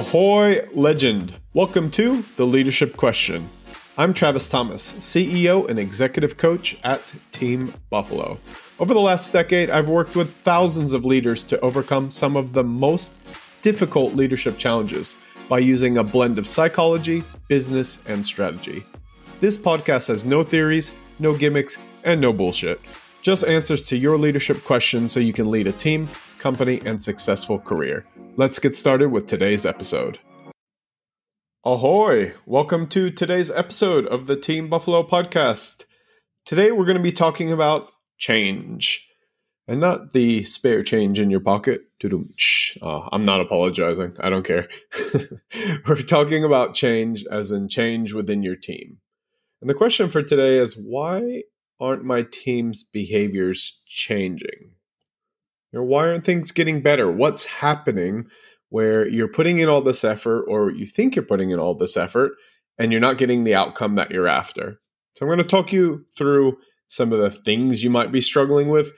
Ahoy, 0.00 0.66
legend! 0.72 1.34
Welcome 1.52 1.90
to 1.90 2.22
The 2.36 2.46
Leadership 2.46 2.96
Question. 2.96 3.50
I'm 3.98 4.14
Travis 4.14 4.48
Thomas, 4.48 4.94
CEO 4.94 5.68
and 5.68 5.78
executive 5.78 6.38
coach 6.38 6.78
at 6.82 7.02
Team 7.32 7.74
Buffalo. 7.90 8.38
Over 8.78 8.94
the 8.94 9.00
last 9.00 9.30
decade, 9.30 9.68
I've 9.68 9.90
worked 9.90 10.16
with 10.16 10.34
thousands 10.36 10.94
of 10.94 11.04
leaders 11.04 11.44
to 11.44 11.60
overcome 11.60 12.10
some 12.10 12.34
of 12.34 12.54
the 12.54 12.64
most 12.64 13.18
difficult 13.60 14.14
leadership 14.14 14.56
challenges 14.56 15.16
by 15.50 15.58
using 15.58 15.98
a 15.98 16.02
blend 16.02 16.38
of 16.38 16.46
psychology, 16.46 17.22
business, 17.48 17.98
and 18.06 18.24
strategy. 18.24 18.82
This 19.40 19.58
podcast 19.58 20.08
has 20.08 20.24
no 20.24 20.42
theories, 20.42 20.94
no 21.18 21.36
gimmicks, 21.36 21.76
and 22.04 22.22
no 22.22 22.32
bullshit. 22.32 22.80
Just 23.20 23.44
answers 23.44 23.84
to 23.84 23.98
your 23.98 24.16
leadership 24.16 24.64
questions 24.64 25.12
so 25.12 25.20
you 25.20 25.34
can 25.34 25.50
lead 25.50 25.66
a 25.66 25.72
team, 25.72 26.08
company, 26.40 26.80
and 26.84 27.00
successful 27.00 27.60
career. 27.60 28.04
Let's 28.36 28.58
get 28.58 28.74
started 28.74 29.10
with 29.10 29.26
today's 29.26 29.64
episode. 29.64 30.18
Ahoy! 31.64 32.32
Welcome 32.46 32.88
to 32.88 33.10
today's 33.10 33.50
episode 33.50 34.06
of 34.06 34.26
the 34.26 34.36
Team 34.36 34.68
Buffalo 34.68 35.06
podcast. 35.06 35.84
Today 36.46 36.72
we're 36.72 36.86
going 36.86 36.96
to 36.96 37.02
be 37.02 37.12
talking 37.12 37.52
about 37.52 37.90
change 38.16 39.06
and 39.68 39.78
not 39.78 40.14
the 40.14 40.42
spare 40.44 40.82
change 40.82 41.20
in 41.20 41.30
your 41.30 41.40
pocket. 41.40 41.82
Uh, 42.02 43.08
I'm 43.12 43.26
not 43.26 43.42
apologizing. 43.42 44.16
I 44.20 44.30
don't 44.30 44.46
care. 44.46 44.68
we're 45.86 45.96
talking 45.96 46.42
about 46.42 46.74
change 46.74 47.24
as 47.30 47.52
in 47.52 47.68
change 47.68 48.14
within 48.14 48.42
your 48.42 48.56
team. 48.56 48.98
And 49.60 49.68
the 49.68 49.74
question 49.74 50.08
for 50.08 50.22
today 50.22 50.56
is 50.58 50.78
why 50.78 51.42
aren't 51.78 52.04
my 52.04 52.22
team's 52.22 52.82
behaviors 52.82 53.82
changing? 53.86 54.72
You 55.72 55.78
know, 55.78 55.84
why 55.84 56.08
aren't 56.08 56.24
things 56.24 56.52
getting 56.52 56.82
better? 56.82 57.10
What's 57.10 57.44
happening 57.44 58.26
where 58.70 59.06
you're 59.08 59.28
putting 59.28 59.58
in 59.58 59.68
all 59.68 59.82
this 59.82 60.04
effort, 60.04 60.44
or 60.44 60.70
you 60.70 60.86
think 60.86 61.16
you're 61.16 61.24
putting 61.24 61.50
in 61.50 61.58
all 61.58 61.74
this 61.74 61.96
effort, 61.96 62.32
and 62.78 62.92
you're 62.92 63.00
not 63.00 63.18
getting 63.18 63.44
the 63.44 63.54
outcome 63.54 63.96
that 63.96 64.10
you're 64.10 64.28
after? 64.28 64.80
So, 65.14 65.24
I'm 65.24 65.28
going 65.28 65.38
to 65.38 65.44
talk 65.44 65.72
you 65.72 66.06
through 66.16 66.58
some 66.88 67.12
of 67.12 67.20
the 67.20 67.30
things 67.30 67.82
you 67.82 67.90
might 67.90 68.12
be 68.12 68.20
struggling 68.20 68.68
with, 68.68 68.92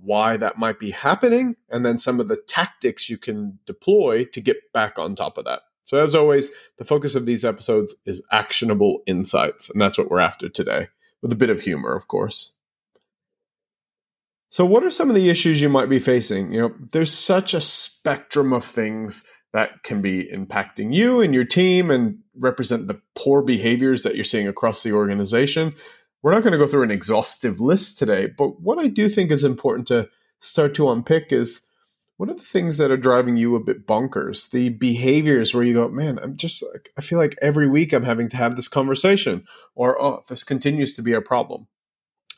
why 0.00 0.36
that 0.36 0.58
might 0.58 0.78
be 0.78 0.90
happening, 0.90 1.56
and 1.70 1.84
then 1.84 1.96
some 1.96 2.20
of 2.20 2.28
the 2.28 2.36
tactics 2.48 3.08
you 3.08 3.16
can 3.18 3.58
deploy 3.66 4.24
to 4.24 4.40
get 4.40 4.56
back 4.72 4.98
on 4.98 5.14
top 5.14 5.38
of 5.38 5.44
that. 5.44 5.62
So, 5.84 5.98
as 5.98 6.14
always, 6.14 6.50
the 6.78 6.84
focus 6.84 7.14
of 7.14 7.26
these 7.26 7.44
episodes 7.44 7.94
is 8.06 8.22
actionable 8.32 9.02
insights, 9.06 9.68
and 9.68 9.80
that's 9.80 9.98
what 9.98 10.10
we're 10.10 10.20
after 10.20 10.48
today, 10.48 10.88
with 11.20 11.32
a 11.32 11.36
bit 11.36 11.50
of 11.50 11.60
humor, 11.60 11.94
of 11.94 12.08
course. 12.08 12.53
So, 14.54 14.64
what 14.64 14.84
are 14.84 14.90
some 14.90 15.08
of 15.08 15.16
the 15.16 15.30
issues 15.30 15.60
you 15.60 15.68
might 15.68 15.88
be 15.88 15.98
facing? 15.98 16.52
You 16.52 16.60
know, 16.60 16.74
there's 16.92 17.12
such 17.12 17.54
a 17.54 17.60
spectrum 17.60 18.52
of 18.52 18.64
things 18.64 19.24
that 19.52 19.82
can 19.82 20.00
be 20.00 20.30
impacting 20.32 20.94
you 20.94 21.20
and 21.20 21.34
your 21.34 21.44
team 21.44 21.90
and 21.90 22.20
represent 22.36 22.86
the 22.86 23.00
poor 23.16 23.42
behaviors 23.42 24.02
that 24.02 24.14
you're 24.14 24.22
seeing 24.24 24.46
across 24.46 24.84
the 24.84 24.92
organization. 24.92 25.74
We're 26.22 26.30
not 26.30 26.44
going 26.44 26.52
to 26.52 26.58
go 26.58 26.68
through 26.68 26.84
an 26.84 26.92
exhaustive 26.92 27.58
list 27.58 27.98
today, 27.98 28.28
but 28.28 28.60
what 28.60 28.78
I 28.78 28.86
do 28.86 29.08
think 29.08 29.32
is 29.32 29.42
important 29.42 29.88
to 29.88 30.08
start 30.38 30.72
to 30.76 30.88
unpick 30.88 31.32
is 31.32 31.62
what 32.16 32.30
are 32.30 32.34
the 32.34 32.40
things 32.40 32.78
that 32.78 32.92
are 32.92 32.96
driving 32.96 33.36
you 33.36 33.56
a 33.56 33.60
bit 33.60 33.88
bonkers? 33.88 34.52
The 34.52 34.68
behaviors 34.68 35.52
where 35.52 35.64
you 35.64 35.74
go, 35.74 35.88
man, 35.88 36.20
I'm 36.20 36.36
just 36.36 36.62
like, 36.72 36.92
I 36.96 37.00
feel 37.00 37.18
like 37.18 37.36
every 37.42 37.66
week 37.66 37.92
I'm 37.92 38.04
having 38.04 38.28
to 38.28 38.36
have 38.36 38.54
this 38.54 38.68
conversation, 38.68 39.46
or 39.74 40.00
oh, 40.00 40.22
this 40.28 40.44
continues 40.44 40.94
to 40.94 41.02
be 41.02 41.12
a 41.12 41.20
problem. 41.20 41.66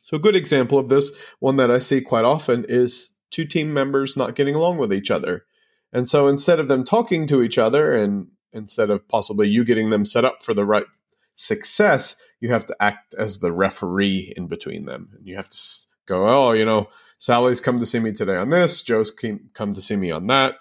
So, 0.07 0.17
a 0.17 0.21
good 0.21 0.37
example 0.37 0.79
of 0.79 0.89
this, 0.89 1.11
one 1.41 1.57
that 1.57 1.71
I 1.71 1.81
see 1.81 2.01
quite 2.01 2.25
often, 2.25 2.65
is 2.69 3.17
two 3.33 3.45
team 3.45 3.75
members 3.75 4.17
not 4.17 4.37
getting 4.37 4.55
along 4.55 4.79
with 4.79 4.93
each 4.93 5.11
other. 5.11 5.45
And 5.93 6.09
so 6.09 6.29
instead 6.29 6.61
of 6.61 6.69
them 6.69 6.85
talking 6.85 7.27
to 7.27 7.43
each 7.43 7.59
other 7.59 7.93
and 7.93 8.29
instead 8.53 8.89
of 8.89 9.09
possibly 9.09 9.49
you 9.49 9.65
getting 9.65 9.91
them 9.91 10.07
set 10.07 10.25
up 10.25 10.45
for 10.45 10.55
the 10.55 10.65
right 10.65 10.87
success, 11.35 12.15
you 12.39 12.51
have 12.51 12.67
to 12.67 12.77
act 12.81 13.15
as 13.19 13.41
the 13.41 13.53
referee 13.53 14.33
in 14.37 14.47
between 14.47 14.87
them. 14.87 15.11
And 15.17 15.27
you 15.27 15.35
have 15.35 15.49
to 15.49 15.59
go, 16.07 16.25
oh, 16.29 16.53
you 16.53 16.65
know, 16.65 16.89
Sally's 17.19 17.61
come 17.61 17.81
to 17.81 17.87
see 17.87 17.99
me 17.99 18.13
today 18.13 18.37
on 18.37 18.51
this, 18.51 18.83
Joe's 18.83 19.11
come 19.11 19.73
to 19.73 19.81
see 19.81 19.97
me 19.97 20.13
on 20.13 20.29
that. 20.29 20.55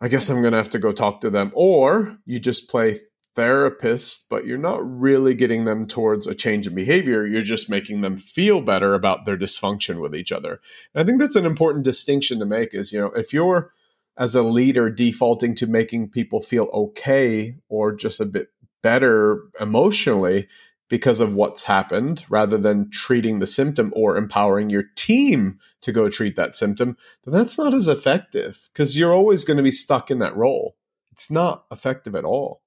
I 0.00 0.08
guess 0.08 0.28
I'm 0.28 0.42
going 0.42 0.52
to 0.52 0.58
have 0.58 0.70
to 0.70 0.78
go 0.78 0.92
talk 0.92 1.20
to 1.22 1.30
them. 1.30 1.50
Or 1.54 2.18
you 2.24 2.38
just 2.38 2.68
play 2.68 2.98
therapist, 3.34 4.28
but 4.28 4.46
you're 4.46 4.58
not 4.58 4.80
really 4.82 5.34
getting 5.34 5.64
them 5.64 5.86
towards 5.86 6.26
a 6.26 6.34
change 6.34 6.66
in 6.66 6.74
behavior. 6.74 7.26
You're 7.26 7.42
just 7.42 7.68
making 7.68 8.00
them 8.00 8.16
feel 8.16 8.60
better 8.60 8.94
about 8.94 9.24
their 9.24 9.36
dysfunction 9.36 10.00
with 10.00 10.14
each 10.14 10.32
other. 10.32 10.60
And 10.94 11.02
I 11.02 11.04
think 11.04 11.18
that's 11.18 11.36
an 11.36 11.46
important 11.46 11.84
distinction 11.84 12.38
to 12.38 12.46
make 12.46 12.74
is, 12.74 12.92
you 12.92 13.00
know, 13.00 13.10
if 13.16 13.32
you're 13.32 13.72
as 14.16 14.34
a 14.34 14.42
leader 14.42 14.90
defaulting 14.90 15.54
to 15.56 15.66
making 15.66 16.10
people 16.10 16.40
feel 16.40 16.70
okay 16.72 17.56
or 17.68 17.92
just 17.92 18.20
a 18.20 18.26
bit 18.26 18.48
better 18.82 19.42
emotionally 19.60 20.46
because 20.88 21.18
of 21.18 21.34
what's 21.34 21.64
happened 21.64 22.24
rather 22.28 22.58
than 22.58 22.90
treating 22.90 23.38
the 23.38 23.46
symptom 23.46 23.92
or 23.96 24.16
empowering 24.16 24.70
your 24.70 24.84
team 24.96 25.58
to 25.80 25.90
go 25.90 26.08
treat 26.08 26.36
that 26.36 26.54
symptom, 26.54 26.96
then 27.24 27.34
that's 27.34 27.58
not 27.58 27.74
as 27.74 27.88
effective 27.88 28.68
because 28.72 28.96
you're 28.96 29.14
always 29.14 29.42
going 29.44 29.56
to 29.56 29.62
be 29.62 29.72
stuck 29.72 30.10
in 30.10 30.18
that 30.18 30.36
role. 30.36 30.76
It's 31.10 31.30
not 31.30 31.64
effective 31.70 32.14
at 32.14 32.24
all. 32.24 32.60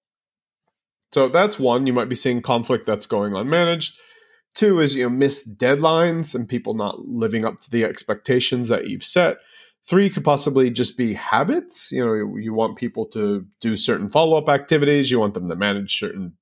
So 1.11 1.29
that's 1.29 1.57
one. 1.59 1.87
You 1.87 1.93
might 1.93 2.09
be 2.09 2.15
seeing 2.15 2.41
conflict 2.41 2.85
that's 2.85 3.05
going 3.05 3.33
unmanaged. 3.33 3.93
Two 4.55 4.79
is 4.79 4.95
you 4.95 5.03
know 5.03 5.09
missed 5.09 5.57
deadlines 5.57 6.33
and 6.33 6.49
people 6.49 6.73
not 6.73 6.99
living 6.99 7.45
up 7.45 7.59
to 7.61 7.69
the 7.69 7.83
expectations 7.83 8.69
that 8.69 8.87
you've 8.87 9.05
set. 9.05 9.37
Three 9.87 10.09
could 10.09 10.25
possibly 10.25 10.69
just 10.69 10.97
be 10.97 11.13
habits. 11.13 11.91
You 11.91 12.05
know, 12.05 12.35
you 12.35 12.53
want 12.53 12.77
people 12.77 13.05
to 13.07 13.45
do 13.61 13.77
certain 13.77 14.09
follow 14.09 14.37
up 14.37 14.49
activities. 14.49 15.09
You 15.09 15.19
want 15.19 15.33
them 15.33 15.47
to 15.47 15.55
manage 15.55 15.97
certain 15.97 16.33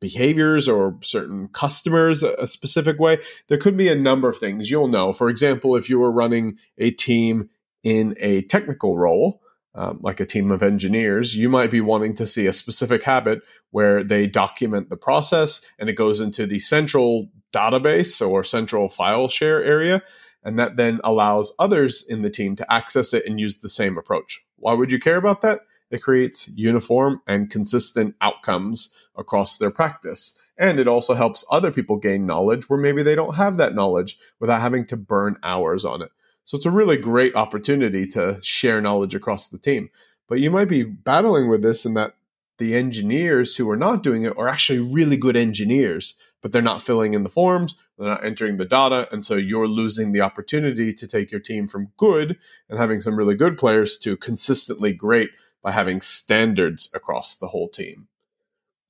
behaviors 0.00 0.68
or 0.68 0.98
certain 1.02 1.48
customers 1.48 2.22
a 2.22 2.46
specific 2.46 2.98
way. 2.98 3.18
There 3.48 3.58
could 3.58 3.76
be 3.76 3.88
a 3.88 3.94
number 3.94 4.28
of 4.28 4.38
things 4.38 4.70
you'll 4.70 4.88
know. 4.88 5.12
For 5.12 5.28
example, 5.28 5.76
if 5.76 5.88
you 5.88 5.98
were 5.98 6.12
running 6.12 6.56
a 6.78 6.90
team 6.90 7.50
in 7.82 8.14
a 8.18 8.42
technical 8.42 8.96
role, 8.96 9.40
um, 9.78 10.00
like 10.02 10.18
a 10.18 10.26
team 10.26 10.50
of 10.50 10.60
engineers, 10.60 11.36
you 11.36 11.48
might 11.48 11.70
be 11.70 11.80
wanting 11.80 12.12
to 12.14 12.26
see 12.26 12.46
a 12.46 12.52
specific 12.52 13.04
habit 13.04 13.42
where 13.70 14.02
they 14.02 14.26
document 14.26 14.90
the 14.90 14.96
process 14.96 15.60
and 15.78 15.88
it 15.88 15.92
goes 15.92 16.20
into 16.20 16.46
the 16.46 16.58
central 16.58 17.28
database 17.52 18.26
or 18.26 18.42
central 18.42 18.88
file 18.88 19.28
share 19.28 19.62
area. 19.62 20.02
And 20.42 20.58
that 20.58 20.76
then 20.76 21.00
allows 21.04 21.52
others 21.60 22.04
in 22.08 22.22
the 22.22 22.30
team 22.30 22.56
to 22.56 22.72
access 22.72 23.14
it 23.14 23.24
and 23.24 23.38
use 23.38 23.58
the 23.58 23.68
same 23.68 23.96
approach. 23.96 24.40
Why 24.56 24.72
would 24.72 24.90
you 24.90 24.98
care 24.98 25.16
about 25.16 25.42
that? 25.42 25.60
It 25.92 26.02
creates 26.02 26.48
uniform 26.48 27.22
and 27.28 27.48
consistent 27.48 28.16
outcomes 28.20 28.92
across 29.16 29.58
their 29.58 29.70
practice. 29.70 30.36
And 30.58 30.80
it 30.80 30.88
also 30.88 31.14
helps 31.14 31.44
other 31.50 31.70
people 31.70 31.98
gain 31.98 32.26
knowledge 32.26 32.68
where 32.68 32.80
maybe 32.80 33.04
they 33.04 33.14
don't 33.14 33.36
have 33.36 33.58
that 33.58 33.76
knowledge 33.76 34.18
without 34.40 34.60
having 34.60 34.86
to 34.86 34.96
burn 34.96 35.36
hours 35.44 35.84
on 35.84 36.02
it. 36.02 36.10
So 36.48 36.56
it's 36.56 36.64
a 36.64 36.70
really 36.70 36.96
great 36.96 37.36
opportunity 37.36 38.06
to 38.06 38.38
share 38.40 38.80
knowledge 38.80 39.14
across 39.14 39.50
the 39.50 39.58
team. 39.58 39.90
But 40.30 40.40
you 40.40 40.50
might 40.50 40.70
be 40.70 40.82
battling 40.82 41.46
with 41.46 41.60
this 41.60 41.84
in 41.84 41.92
that 41.92 42.14
the 42.56 42.74
engineers 42.74 43.56
who 43.56 43.68
are 43.68 43.76
not 43.76 44.02
doing 44.02 44.22
it 44.22 44.32
are 44.38 44.48
actually 44.48 44.78
really 44.78 45.18
good 45.18 45.36
engineers, 45.36 46.14
but 46.40 46.50
they're 46.50 46.62
not 46.62 46.80
filling 46.80 47.12
in 47.12 47.22
the 47.22 47.28
forms, 47.28 47.74
they're 47.98 48.08
not 48.08 48.24
entering 48.24 48.56
the 48.56 48.64
data, 48.64 49.06
and 49.12 49.26
so 49.26 49.34
you're 49.34 49.68
losing 49.68 50.12
the 50.12 50.22
opportunity 50.22 50.90
to 50.90 51.06
take 51.06 51.30
your 51.30 51.38
team 51.38 51.68
from 51.68 51.92
good 51.98 52.38
and 52.70 52.78
having 52.78 53.02
some 53.02 53.16
really 53.16 53.34
good 53.34 53.58
players 53.58 53.98
to 53.98 54.16
consistently 54.16 54.94
great 54.94 55.28
by 55.62 55.70
having 55.70 56.00
standards 56.00 56.88
across 56.94 57.34
the 57.34 57.48
whole 57.48 57.68
team. 57.68 58.08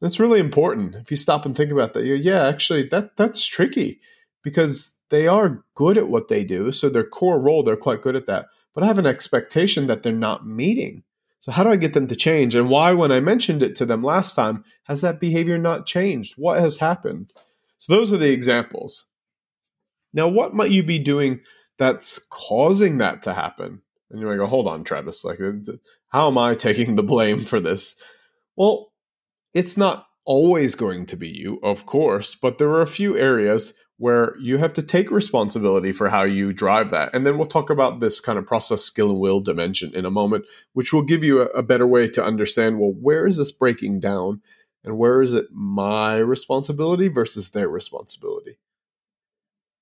That's 0.01 0.21
really 0.21 0.39
important. 0.39 0.95
If 0.95 1.11
you 1.11 1.17
stop 1.17 1.45
and 1.45 1.57
think 1.57 1.73
about 1.73 1.93
that, 1.95 2.05
yeah, 2.05 2.47
actually 2.47 2.85
that 2.91 3.17
that's 3.17 3.45
tricky 3.45 3.99
because 4.45 4.93
they 5.11 5.27
are 5.27 5.65
good 5.75 5.97
at 5.99 6.09
what 6.09 6.29
they 6.29 6.45
do. 6.45 6.73
So 6.73 6.89
their 6.89 7.05
core 7.05 7.41
role, 7.41 7.63
they're 7.63 7.77
quite 7.77 8.03
good 8.03 8.17
at 8.17 8.27
that. 8.27 8.47
But 8.75 8.85
I 8.85 8.87
have 8.87 8.99
an 8.99 9.07
expectation 9.07 9.87
that 9.87 10.03
they're 10.03 10.13
not 10.13 10.47
meeting. 10.47 11.03
So 11.41 11.53
how 11.53 11.65
do 11.65 11.71
I 11.71 11.77
get 11.77 11.93
them 11.93 12.07
to 12.09 12.17
change? 12.17 12.55
And 12.55 12.69
why, 12.69 12.93
when 12.93 13.13
I 13.13 13.21
mentioned 13.21 13.63
it 13.63 13.75
to 13.77 13.87
them 13.87 14.03
last 14.03 14.35
time, 14.35 14.65
has 14.85 15.01
that 15.01 15.21
behavior 15.21 15.57
not 15.57 15.87
changed? 15.87 16.35
What 16.37 16.61
has 16.61 16.79
happened? 16.79 17.33
So 17.79 17.95
those 17.95 18.13
are 18.13 18.19
the 18.19 18.31
examples. 18.31 19.07
Now, 20.13 20.29
what 20.29 20.55
might 20.55 20.71
you 20.71 20.83
be 20.83 20.99
doing 20.99 21.41
that's 21.79 22.19
causing 22.31 22.99
that 22.99 23.23
to 23.23 23.35
happen? 23.35 23.83
And 24.11 24.21
you 24.21 24.27
might 24.27 24.37
go, 24.37 24.47
hold 24.47 24.67
on, 24.67 24.85
Travis. 24.85 25.25
Like, 25.25 25.39
how 26.09 26.29
am 26.29 26.39
I 26.39 26.55
taking 26.55 26.97
the 26.97 27.03
blame 27.03 27.45
for 27.45 27.61
this? 27.61 27.95
Well, 28.57 28.93
it's 29.55 29.77
not 29.77 30.07
always 30.25 30.75
going 30.75 31.07
to 31.07 31.17
be 31.17 31.29
you, 31.29 31.61
of 31.63 31.87
course, 31.87 32.35
but 32.35 32.59
there 32.59 32.71
are 32.71 32.83
a 32.83 32.87
few 32.87 33.17
areas 33.17 33.75
where 33.99 34.37
you 34.39 34.59
have 34.59 34.73
to 34.73 34.83
take 34.83 35.11
responsibility 35.11 35.91
for 35.91 36.09
how 36.09 36.23
you 36.23 36.53
drive 36.53 36.91
that. 36.91 37.13
And 37.13 37.27
then 37.27 37.37
we'll 37.37 37.47
talk 37.47 37.69
about 37.69 37.99
this 37.99 38.21
kind 38.21 38.39
of 38.39 38.47
process, 38.47 38.83
skill, 38.83 39.11
and 39.11 39.19
will 39.19 39.41
dimension 39.41 39.93
in 39.95 40.05
a 40.05 40.11
moment, 40.11 40.45
which 40.73 40.93
will 40.93 41.03
give 41.03 41.25
you 41.25 41.43
a, 41.43 41.47
a, 41.47 41.63
better 41.65 41.87
way 41.87 42.09
to 42.11 42.25
understand 42.25 42.79
well, 42.79 42.95
where 43.01 43.27
is 43.27 43.39
this 43.39 43.51
breaking 43.51 43.99
down 43.99 44.41
and 44.85 44.97
where 44.97 45.21
is 45.21 45.35
it 45.35 45.47
my 45.53 46.17
responsibility 46.17 47.09
versus 47.09 47.51
their 47.51 47.69
responsibility? 47.69 48.59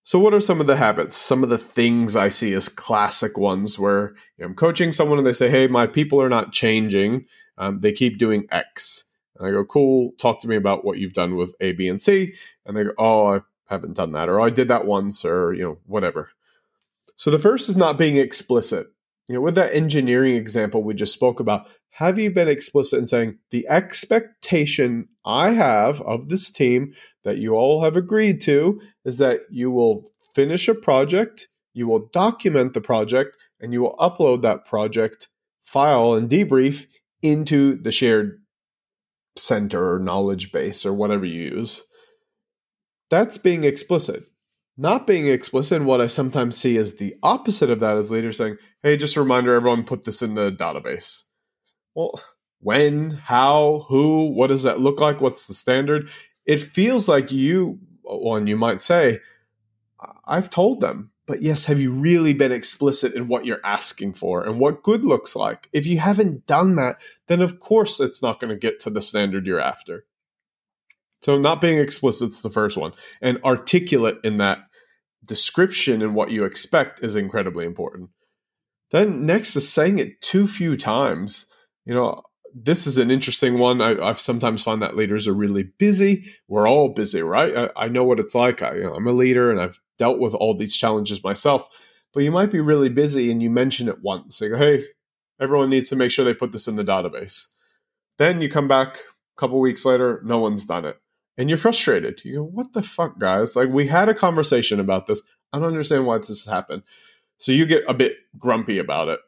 So, 0.03 0.19
what 0.19 0.33
are 0.33 0.41
some 0.41 0.61
of 0.61 0.67
the 0.67 0.77
habits? 0.77 1.17
Some 1.17 1.43
of 1.43 1.51
the 1.51 1.59
things 1.59 2.17
I 2.17 2.29
see 2.29 2.55
as 2.55 2.71
classic 2.71 3.37
ones 3.37 3.79
where 3.79 4.15
you 4.39 4.45
know, 4.45 4.47
I'm 4.47 4.55
coaching 4.55 4.93
someone 4.93 5.19
and 5.19 5.27
they 5.27 5.33
say, 5.35 5.51
Hey, 5.51 5.67
my 5.67 5.87
people 5.87 6.23
are 6.23 6.29
not 6.29 6.53
changing. 6.53 7.27
Um, 7.59 7.81
they 7.81 7.93
keep 7.93 8.17
doing 8.17 8.47
X. 8.51 9.05
And 9.37 9.47
I 9.47 9.51
go, 9.51 9.65
Cool, 9.65 10.13
talk 10.19 10.41
to 10.41 10.49
me 10.49 10.57
about 10.57 10.85
what 10.85 10.99
you've 10.99 11.13
done 11.13 11.37
with 11.37 11.55
A, 11.61 11.73
B, 11.73 11.89
and 11.89 12.01
C. 12.01 12.35
And 12.65 12.77
they 12.77 12.85
go, 12.85 12.93
Oh, 12.97 13.35
I 13.35 13.41
haven't 13.67 13.97
done 13.97 14.13
that. 14.13 14.29
Or 14.29 14.41
I 14.41 14.51
did 14.51 14.69
that 14.69 14.87
once, 14.87 15.25
or, 15.25 15.53
you 15.53 15.63
know, 15.63 15.79
whatever. 15.87 16.31
So, 17.17 17.31
the 17.31 17.39
first 17.39 17.69
is 17.69 17.77
not 17.77 17.99
being 17.99 18.17
explicit. 18.17 18.89
You 19.29 19.35
know, 19.35 19.41
with 19.41 19.57
that 19.57 19.75
engineering 19.75 20.37
example 20.37 20.85
we 20.85 20.95
just 20.95 21.13
spoke 21.13 21.41
about, 21.41 21.69
have 21.91 22.19
you 22.19 22.31
been 22.31 22.49
explicit 22.49 22.99
in 22.99 23.07
saying 23.07 23.39
the 23.51 23.67
expectation 23.69 25.09
I 25.25 25.51
have 25.51 26.01
of 26.03 26.29
this 26.29 26.51
team 26.51 26.93
that 27.25 27.39
you 27.39 27.55
all 27.55 27.83
have 27.83 27.97
agreed 27.97 28.41
to 28.43 28.81
is 29.05 29.19
that 29.19 29.41
you 29.51 29.71
will 29.71 30.05
finish 30.35 30.69
a 30.69 30.75
project, 30.75 31.49
you 31.73 31.89
will 31.89 32.09
document 32.13 32.75
the 32.75 32.81
project, 32.81 33.37
and 33.61 33.73
you 33.73 33.81
will 33.81 33.97
upload 33.97 34.43
that 34.43 34.67
project 34.67 35.29
file 35.63 36.15
and 36.15 36.29
debrief 36.29 36.87
into 37.23 37.77
the 37.77 37.91
shared 37.91 38.43
center 39.37 39.95
or 39.95 39.99
knowledge 39.99 40.53
base 40.53 40.87
or 40.87 40.93
whatever 40.93 41.25
you 41.25 41.43
use. 41.57 41.83
That's 43.11 43.38
being 43.38 43.64
explicit. 43.64 44.25
Not 44.76 45.06
being 45.06 45.26
explicit, 45.26 45.82
what 45.82 46.00
I 46.03 46.06
sometimes 46.06 46.58
see 46.58 46.76
is 46.76 46.97
the 46.97 47.17
opposite 47.23 47.70
of 47.70 47.81
that 47.81 47.97
is 47.97 48.11
leaders 48.11 48.37
saying, 48.37 48.58
hey, 48.82 48.97
just 48.97 49.17
a 49.17 49.23
reminder, 49.23 49.55
everyone 49.55 49.85
put 49.85 50.05
this 50.05 50.20
in 50.20 50.35
the 50.35 50.53
database 50.53 51.23
well, 51.97 52.20
when, 52.61 53.12
how, 53.12 53.87
who, 53.88 54.31
what 54.31 54.49
does 54.49 54.62
that 54.62 54.79
look 54.79 55.00
like? 55.00 55.20
What's 55.20 55.47
the 55.47 55.55
standard? 55.55 56.11
It 56.44 56.62
feels 56.62 57.08
like 57.08 57.32
you, 57.32 57.81
and 58.05 58.49
you 58.49 58.56
might 58.56 58.82
say, 58.82 59.20
I've 60.26 60.50
told 60.50 60.81
them. 60.81 61.11
But 61.26 61.43
yes, 61.43 61.64
have 61.64 61.81
you 61.81 61.93
really 61.93 62.35
been 62.35 62.53
explicit 62.53 63.14
in 63.14 63.26
what 63.26 63.47
you're 63.47 63.64
asking 63.64 64.12
for 64.12 64.44
and 64.44 64.61
what 64.61 64.85
good 64.85 65.03
looks 65.03 65.35
like? 65.35 65.69
If 65.73 65.87
you 65.87 65.99
haven't 65.99 66.47
done 66.47 66.76
that, 66.76 67.00
then 67.26 67.41
of 67.41 67.58
course 67.58 67.99
it's 67.99 68.23
not 68.23 68.38
going 68.38 68.50
to 68.50 68.56
get 68.56 68.79
to 68.81 68.91
the 68.91 69.03
standard 69.03 69.44
you're 69.44 69.58
after. 69.58 70.05
So, 71.23 71.39
not 71.39 71.61
being 71.61 71.79
explicit 71.79 72.31
is 72.31 72.43
the 72.43 72.51
first 72.51 72.77
one. 72.77 72.93
And 73.21 73.39
articulate 73.45 74.19
in 74.23 74.39
that 74.39 74.59
description 75.25 76.03
and 76.03 76.15
what 76.15 76.31
you 76.31 76.45
expect 76.45 77.03
is 77.03 77.17
incredibly 77.17 77.65
important. 77.65 78.11
Then, 78.91 79.27
next 79.27 79.57
is 79.57 79.69
saying 79.69 79.99
it 79.99 80.21
too 80.21 80.47
few 80.47 80.77
times 80.77 81.47
you 81.87 81.95
know, 81.95 82.21
this 82.53 82.87
is 82.87 82.99
an 82.99 83.11
interesting 83.11 83.59
one. 83.59 83.81
I, 83.81 84.05
have 84.05 84.21
sometimes 84.21 84.63
find 84.63 84.83
that 84.83 84.97
leaders 84.97 85.27
are 85.27 85.35
really 85.35 85.65
busy. 85.79 86.25
We're 86.49 86.69
all 86.69 86.91
busy, 86.91 87.23
right? 87.23 87.57
I, 87.57 87.85
I 87.85 87.89
know 87.89 88.05
what 88.05 88.19
it's 88.19 88.35
like. 88.35 88.61
I, 88.61 88.75
you 88.75 88.83
know, 88.83 88.95
I'm 88.95 89.07
a 89.07 89.13
leader 89.13 89.51
and 89.51 89.61
I've 89.61 89.81
dealt 89.99 90.21
with 90.21 90.35
all 90.35 90.55
these 90.55 90.77
challenges 90.77 91.23
myself. 91.23 91.69
But 92.13 92.25
you 92.25 92.31
might 92.31 92.51
be 92.51 92.61
really 92.61 92.89
busy 92.89 93.31
and 93.31 93.43
you 93.43 93.51
mention 93.51 93.89
it 93.89 94.03
once. 94.03 94.41
You 94.41 94.51
go, 94.51 94.59
hey, 94.59 94.85
everyone 95.41 95.71
needs 95.71 95.89
to 95.91 95.97
make 95.97 96.11
sure 96.11 96.25
they 96.25 96.35
put 96.35 96.53
this 96.53 96.67
in 96.67 96.77
the 96.77 96.85
database. 96.85 97.47
Then 98.19 98.41
you 98.41 98.49
come 98.49 98.69
back 98.69 98.97
a 98.97 99.41
couple 99.41 99.61
weeks 99.61 99.85
later, 99.85 100.21
no 100.25 100.39
one's 100.39 100.65
done 100.65 100.87
it. 100.87 100.99
And 101.38 101.49
you're 101.49 101.59
frustrated. 101.59 102.25
You 102.25 102.37
go, 102.37 102.43
what 102.44 102.73
the 102.73 102.83
fuck, 102.83 103.19
guys? 103.19 103.56
Like, 103.56 103.69
we 103.69 103.88
had 103.88 104.09
a 104.09 104.15
conversation 104.15 104.81
about 104.81 105.06
this. 105.06 105.23
I 105.53 105.59
don't 105.59 105.69
understand 105.69 106.06
why 106.06 106.19
this 106.19 106.47
happened. 106.47 106.83
So 107.38 107.53
you 107.53 107.67
get 107.67 107.85
a 107.87 107.94
bit 107.94 108.17
grumpy 108.38 108.79
about 108.79 109.09
it. 109.09 109.21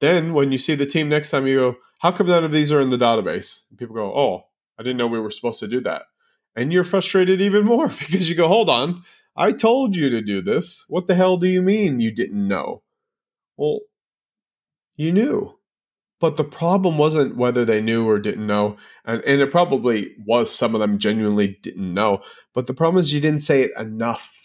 Then 0.00 0.34
when 0.34 0.52
you 0.52 0.58
see 0.58 0.74
the 0.74 0.86
team 0.86 1.08
next 1.08 1.30
time, 1.30 1.46
you 1.46 1.56
go, 1.56 1.76
how 2.00 2.12
come 2.12 2.26
none 2.26 2.44
of 2.44 2.52
these 2.52 2.72
are 2.72 2.80
in 2.80 2.90
the 2.90 2.98
database? 2.98 3.62
And 3.70 3.78
people 3.78 3.94
go, 3.94 4.12
oh, 4.14 4.44
I 4.78 4.82
didn't 4.82 4.98
know 4.98 5.06
we 5.06 5.20
were 5.20 5.30
supposed 5.30 5.60
to 5.60 5.68
do 5.68 5.80
that. 5.82 6.04
And 6.56 6.72
you're 6.72 6.84
frustrated 6.84 7.40
even 7.40 7.64
more 7.72 7.88
because 7.88 8.28
you 8.28 8.34
go, 8.34 8.48
hold 8.48 8.68
on, 8.68 9.04
I 9.36 9.52
told 9.52 9.96
you 9.96 10.10
to 10.10 10.20
do 10.20 10.42
this. 10.42 10.84
What 10.88 11.06
the 11.06 11.14
hell 11.14 11.36
do 11.36 11.48
you 11.48 11.62
mean 11.62 12.00
you 12.00 12.10
didn't 12.10 12.46
know? 12.46 12.82
Well, 13.56 13.80
you 14.96 15.12
knew. 15.12 15.58
But 16.22 16.38
the 16.38 16.44
problem 16.44 16.96
wasn't 16.96 17.36
whether 17.36 17.66
they 17.66 17.82
knew 17.82 18.08
or 18.08 18.18
didn't 18.18 18.46
know. 18.46 18.76
And, 19.04 19.22
and 19.24 19.42
it 19.42 19.50
probably 19.50 20.14
was 20.24 20.54
some 20.54 20.74
of 20.74 20.80
them 20.80 20.98
genuinely 20.98 21.58
didn't 21.62 21.92
know. 21.92 22.22
But 22.54 22.66
the 22.66 22.74
problem 22.74 22.98
is 23.00 23.12
you 23.12 23.20
didn't 23.20 23.40
say 23.40 23.62
it 23.62 23.72
enough 23.76 24.42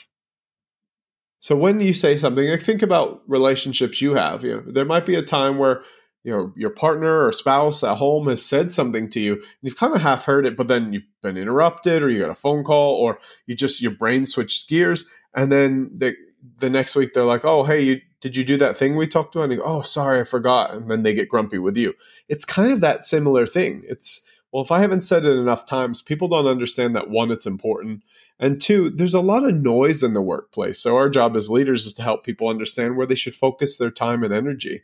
so 1.39 1.56
when 1.56 1.79
you 1.79 1.94
say 1.94 2.18
something, 2.18 2.45
like 2.45 2.62
think 2.62 2.81
about 2.81 3.21
relationships 3.27 4.01
you 4.01 4.15
have. 4.15 4.44
You 4.44 4.56
know, 4.56 4.63
there 4.65 4.85
might 4.85 5.06
be 5.06 5.15
a 5.15 5.21
time 5.21 5.57
where 5.57 5.83
you 6.24 6.31
know 6.31 6.51
your 6.57 6.71
partner 6.71 7.25
or 7.25 7.31
spouse 7.31 7.83
at 7.83 7.97
home 7.97 8.27
has 8.27 8.44
said 8.44 8.73
something 8.73 9.07
to 9.09 9.19
you, 9.19 9.33
and 9.33 9.44
you've 9.62 9.77
kind 9.77 9.95
of 9.95 10.01
half 10.01 10.25
heard 10.25 10.45
it, 10.45 10.57
but 10.57 10.68
then 10.68 10.94
you've 10.94 11.03
been 11.21 11.38
interrupted, 11.38 12.01
or 12.01 12.09
you 12.09 12.19
got 12.19 12.30
a 12.30 12.35
phone 12.35 12.63
call, 12.63 12.95
or 12.95 13.19
you 13.45 13.56
just 13.56 13.81
your 13.81 13.91
brain 13.91 14.25
switched 14.25 14.68
gears, 14.68 15.06
and 15.35 15.51
then 15.51 15.91
the 15.95 16.15
the 16.57 16.69
next 16.69 16.95
week 16.95 17.13
they're 17.13 17.23
like, 17.23 17.45
"Oh, 17.45 17.63
hey, 17.63 17.81
you, 17.81 18.01
did 18.22 18.36
you 18.36 18.44
do 18.44 18.58
that 18.58 18.78
thing 18.78 18.96
we 18.96 19.08
talked 19.08 19.36
about?" 19.36 19.50
And 19.50 19.60
go, 19.60 19.66
"Oh, 19.66 19.81
sorry, 19.81 20.19
I 20.19 20.24
forgot," 20.24 20.74
and 20.74 20.90
then 20.90 21.04
they 21.04 21.14
get 21.14 21.30
grumpy 21.30 21.58
with 21.58 21.78
you. 21.78 21.94
It's 22.28 22.46
kind 22.46 22.72
of 22.72 22.81
that 22.81 23.06
similar 23.06 23.46
thing. 23.48 23.84
It's 23.88 24.22
well, 24.52 24.64
if 24.64 24.72
I 24.72 24.80
haven't 24.81 25.04
said 25.04 25.25
it 25.25 25.38
enough 25.38 25.66
times, 25.66 26.02
people 26.02 26.30
don't 26.30 26.48
understand 26.48 26.96
that 26.96 27.10
one, 27.10 27.31
it's 27.31 27.46
important, 27.46 28.04
and 28.40 28.62
two, 28.62 28.90
there's 28.90 29.14
a 29.14 29.22
lot 29.22 29.44
of 29.44 29.56
noise 29.56 30.04
in 30.04 30.14
the 30.14 30.22
workplace. 30.22 30.80
So 30.80 30.96
our 30.96 31.10
job 31.10 31.36
as 31.36 31.50
leaders 31.50 31.86
is 31.86 31.94
to 31.94 32.04
help 32.04 32.24
people 32.24 32.48
understand 32.48 32.96
where 32.96 33.08
they 33.08 33.16
should 33.16 33.36
focus 33.36 33.78
their 33.78 33.92
time 33.92 34.24
and 34.24 34.34
energy. 34.34 34.84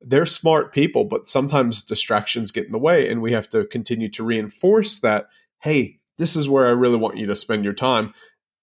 They're 0.00 0.26
smart 0.26 0.72
people, 0.72 1.04
but 1.04 1.26
sometimes 1.26 1.82
distractions 1.82 2.52
get 2.52 2.66
in 2.66 2.72
the 2.72 2.78
way, 2.78 3.08
and 3.08 3.20
we 3.20 3.32
have 3.32 3.48
to 3.50 3.66
continue 3.66 4.08
to 4.10 4.24
reinforce 4.24 4.98
that 5.00 5.28
hey, 5.62 5.98
this 6.16 6.36
is 6.36 6.48
where 6.48 6.66
I 6.66 6.70
really 6.70 6.96
want 6.96 7.18
you 7.18 7.26
to 7.26 7.36
spend 7.36 7.64
your 7.64 7.74
time. 7.74 8.14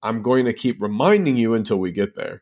I'm 0.01 0.23
going 0.23 0.45
to 0.45 0.53
keep 0.53 0.81
reminding 0.81 1.37
you 1.37 1.53
until 1.53 1.77
we 1.77 1.91
get 1.91 2.15
there. 2.15 2.41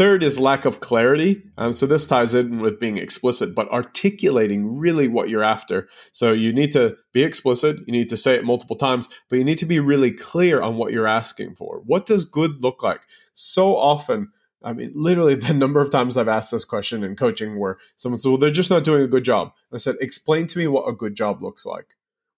Third 0.00 0.24
is 0.24 0.40
lack 0.40 0.64
of 0.64 0.80
clarity. 0.80 1.42
Um, 1.58 1.74
so 1.74 1.86
this 1.86 2.06
ties 2.06 2.32
in 2.32 2.60
with 2.60 2.80
being 2.80 2.96
explicit, 2.96 3.54
but 3.54 3.70
articulating 3.70 4.78
really 4.78 5.08
what 5.08 5.28
you're 5.28 5.44
after. 5.44 5.90
So 6.10 6.32
you 6.32 6.54
need 6.54 6.72
to 6.72 6.96
be 7.12 7.22
explicit. 7.22 7.76
You 7.86 7.92
need 7.92 8.08
to 8.08 8.16
say 8.16 8.34
it 8.34 8.42
multiple 8.42 8.76
times, 8.76 9.10
but 9.28 9.36
you 9.38 9.44
need 9.44 9.58
to 9.58 9.66
be 9.66 9.78
really 9.78 10.10
clear 10.10 10.62
on 10.62 10.78
what 10.78 10.94
you're 10.94 11.06
asking 11.06 11.56
for. 11.56 11.82
What 11.84 12.06
does 12.06 12.24
good 12.24 12.62
look 12.62 12.82
like? 12.82 13.02
So 13.34 13.76
often, 13.76 14.32
I 14.64 14.72
mean, 14.72 14.90
literally 14.94 15.34
the 15.34 15.52
number 15.52 15.82
of 15.82 15.90
times 15.90 16.16
I've 16.16 16.28
asked 16.28 16.52
this 16.52 16.64
question 16.64 17.04
in 17.04 17.14
coaching 17.14 17.60
where 17.60 17.76
someone 17.96 18.20
said, 18.20 18.30
well, 18.30 18.38
they're 18.38 18.50
just 18.50 18.70
not 18.70 18.84
doing 18.84 19.02
a 19.02 19.06
good 19.06 19.24
job. 19.24 19.52
I 19.70 19.76
said, 19.76 19.96
explain 20.00 20.46
to 20.46 20.58
me 20.58 20.66
what 20.66 20.88
a 20.88 20.94
good 20.94 21.14
job 21.14 21.42
looks 21.42 21.66
like. 21.66 21.88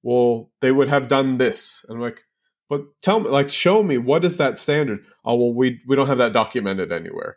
Well, 0.03 0.50
they 0.62 0.73
would 0.73 0.88
have 0.88 1.06
done 1.06 1.38
this. 1.38 1.87
And 1.88 1.99
I'm 1.99 2.03
like, 2.03 2.25
but 2.69 2.87
tell 3.03 3.20
me, 3.20 3.29
like, 3.29 3.50
show 3.50 3.85
me 3.85 3.99
what 3.99 4.25
is 4.25 4.38
that 4.38 4.58
standard? 4.58 5.05
Oh, 5.25 5.37
well, 5.37 5.55
we, 5.55 5.81
we 5.87 5.94
don't 5.94 6.08
have 6.08 6.19
that 6.19 6.32
documented 6.32 6.91
anywhere. 6.91 7.37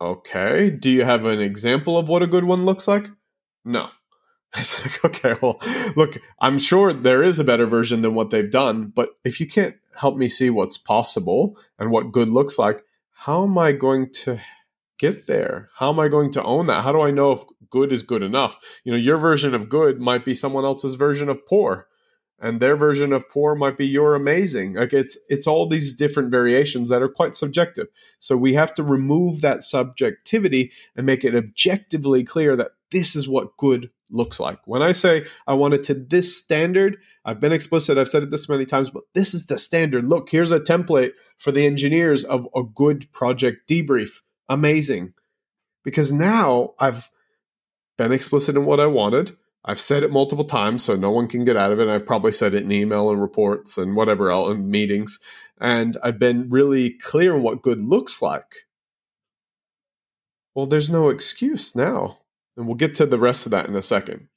Okay. 0.00 0.70
Do 0.70 0.90
you 0.90 1.04
have 1.04 1.24
an 1.24 1.40
example 1.40 1.96
of 1.98 2.08
what 2.08 2.22
a 2.22 2.26
good 2.26 2.44
one 2.44 2.64
looks 2.64 2.86
like? 2.88 3.08
No. 3.64 3.88
It's 4.58 4.80
like, 4.80 5.04
okay, 5.04 5.38
well, 5.42 5.60
look, 5.96 6.16
I'm 6.40 6.58
sure 6.58 6.92
there 6.94 7.22
is 7.22 7.38
a 7.38 7.44
better 7.44 7.66
version 7.66 8.00
than 8.00 8.14
what 8.14 8.30
they've 8.30 8.50
done, 8.50 8.90
but 8.94 9.10
if 9.22 9.38
you 9.38 9.46
can't 9.46 9.74
help 9.98 10.16
me 10.16 10.28
see 10.28 10.48
what's 10.48 10.78
possible 10.78 11.58
and 11.78 11.90
what 11.90 12.12
good 12.12 12.28
looks 12.28 12.58
like, 12.58 12.82
how 13.12 13.42
am 13.42 13.58
I 13.58 13.72
going 13.72 14.10
to 14.24 14.40
get 14.98 15.26
there? 15.26 15.68
How 15.76 15.90
am 15.90 16.00
I 16.00 16.08
going 16.08 16.30
to 16.32 16.42
own 16.42 16.66
that? 16.68 16.84
How 16.84 16.92
do 16.92 17.02
I 17.02 17.10
know 17.10 17.32
if 17.32 17.44
good 17.68 17.92
is 17.92 18.02
good 18.02 18.22
enough? 18.22 18.58
You 18.84 18.92
know, 18.92 18.98
your 18.98 19.18
version 19.18 19.52
of 19.54 19.68
good 19.68 20.00
might 20.00 20.24
be 20.24 20.34
someone 20.34 20.64
else's 20.64 20.94
version 20.94 21.28
of 21.28 21.46
poor 21.46 21.86
and 22.38 22.60
their 22.60 22.76
version 22.76 23.12
of 23.12 23.28
poor 23.28 23.54
might 23.54 23.78
be 23.78 23.86
you're 23.86 24.14
amazing. 24.14 24.74
Like 24.74 24.92
it's 24.92 25.16
it's 25.28 25.46
all 25.46 25.68
these 25.68 25.92
different 25.92 26.30
variations 26.30 26.88
that 26.90 27.02
are 27.02 27.08
quite 27.08 27.36
subjective. 27.36 27.86
So 28.18 28.36
we 28.36 28.54
have 28.54 28.74
to 28.74 28.82
remove 28.82 29.40
that 29.40 29.62
subjectivity 29.62 30.72
and 30.94 31.06
make 31.06 31.24
it 31.24 31.34
objectively 31.34 32.24
clear 32.24 32.54
that 32.56 32.72
this 32.90 33.16
is 33.16 33.26
what 33.26 33.56
good 33.56 33.90
looks 34.10 34.38
like. 34.38 34.58
When 34.66 34.82
i 34.82 34.92
say 34.92 35.24
i 35.46 35.54
want 35.54 35.74
it 35.74 35.82
to 35.84 35.94
this 35.94 36.36
standard 36.36 36.98
i've 37.24 37.40
been 37.40 37.52
explicit 37.52 37.98
i've 37.98 38.08
said 38.08 38.22
it 38.22 38.30
this 38.30 38.48
many 38.48 38.64
times 38.64 38.90
but 38.90 39.04
this 39.14 39.34
is 39.34 39.46
the 39.46 39.58
standard. 39.58 40.06
Look 40.06 40.30
here's 40.30 40.52
a 40.52 40.60
template 40.60 41.12
for 41.38 41.52
the 41.52 41.66
engineers 41.66 42.22
of 42.22 42.46
a 42.54 42.62
good 42.62 43.10
project 43.12 43.68
debrief. 43.68 44.20
Amazing. 44.48 45.14
Because 45.84 46.12
now 46.12 46.74
i've 46.78 47.10
been 47.96 48.12
explicit 48.12 48.56
in 48.56 48.66
what 48.66 48.78
i 48.78 48.86
wanted 48.86 49.36
I've 49.66 49.80
said 49.80 50.04
it 50.04 50.12
multiple 50.12 50.44
times, 50.44 50.84
so 50.84 50.94
no 50.94 51.10
one 51.10 51.26
can 51.26 51.44
get 51.44 51.56
out 51.56 51.72
of 51.72 51.80
it. 51.80 51.88
I've 51.88 52.06
probably 52.06 52.30
said 52.30 52.54
it 52.54 52.62
in 52.62 52.70
email 52.70 53.10
and 53.10 53.20
reports 53.20 53.76
and 53.76 53.96
whatever 53.96 54.30
else 54.30 54.54
in 54.54 54.70
meetings. 54.70 55.18
And 55.60 55.96
I've 56.04 56.20
been 56.20 56.48
really 56.48 56.90
clear 56.90 57.34
on 57.34 57.42
what 57.42 57.62
good 57.62 57.80
looks 57.80 58.22
like. 58.22 58.66
Well, 60.54 60.66
there's 60.66 60.88
no 60.88 61.08
excuse 61.08 61.74
now. 61.74 62.18
And 62.56 62.66
we'll 62.66 62.76
get 62.76 62.94
to 62.94 63.06
the 63.06 63.18
rest 63.18 63.44
of 63.44 63.50
that 63.50 63.66
in 63.68 63.74
a 63.74 63.82
second. 63.82 64.28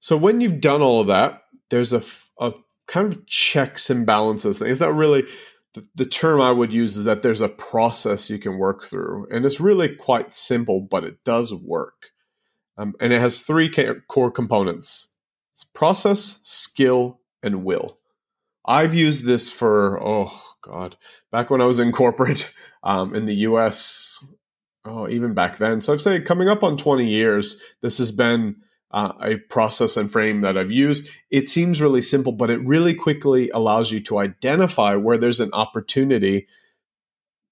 So 0.00 0.16
when 0.16 0.40
you've 0.40 0.60
done 0.60 0.80
all 0.80 1.00
of 1.00 1.06
that, 1.08 1.42
there's 1.68 1.92
a, 1.92 2.02
a 2.40 2.54
kind 2.88 3.12
of 3.12 3.26
checks 3.26 3.90
and 3.90 4.06
balances 4.06 4.58
thing. 4.58 4.68
Is 4.68 4.78
that 4.78 4.92
really 4.94 5.24
the, 5.74 5.86
the 5.94 6.06
term 6.06 6.40
I 6.40 6.50
would 6.50 6.72
use 6.72 6.96
is 6.96 7.04
that 7.04 7.22
there's 7.22 7.42
a 7.42 7.48
process 7.48 8.30
you 8.30 8.38
can 8.38 8.58
work 8.58 8.84
through. 8.84 9.28
And 9.30 9.44
it's 9.44 9.60
really 9.60 9.94
quite 9.94 10.32
simple, 10.32 10.80
but 10.80 11.04
it 11.04 11.22
does 11.24 11.54
work. 11.54 12.10
Um, 12.80 12.94
and 12.98 13.12
it 13.12 13.20
has 13.20 13.42
three 13.42 13.70
core 14.08 14.30
components 14.30 15.08
it's 15.52 15.64
process, 15.74 16.38
skill, 16.42 17.20
and 17.42 17.62
will. 17.64 17.98
I've 18.64 18.94
used 18.94 19.24
this 19.24 19.50
for, 19.50 20.02
oh 20.02 20.42
God, 20.62 20.96
back 21.30 21.50
when 21.50 21.60
I 21.60 21.66
was 21.66 21.78
in 21.78 21.92
corporate 21.92 22.50
um, 22.82 23.14
in 23.14 23.26
the 23.26 23.34
US, 23.34 24.24
oh, 24.86 25.08
even 25.08 25.34
back 25.34 25.58
then. 25.58 25.82
So 25.82 25.92
I'd 25.92 26.00
say 26.00 26.20
coming 26.20 26.48
up 26.48 26.62
on 26.62 26.78
20 26.78 27.06
years, 27.06 27.60
this 27.82 27.98
has 27.98 28.12
been 28.12 28.56
uh, 28.92 29.12
a 29.22 29.36
process 29.36 29.98
and 29.98 30.10
frame 30.10 30.40
that 30.40 30.56
I've 30.56 30.72
used. 30.72 31.10
It 31.30 31.50
seems 31.50 31.82
really 31.82 32.02
simple, 32.02 32.32
but 32.32 32.48
it 32.48 32.64
really 32.64 32.94
quickly 32.94 33.50
allows 33.50 33.92
you 33.92 34.00
to 34.04 34.18
identify 34.18 34.94
where 34.96 35.18
there's 35.18 35.40
an 35.40 35.52
opportunity 35.52 36.46